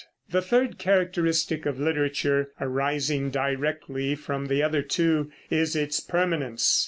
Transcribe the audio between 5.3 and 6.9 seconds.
is its permanence.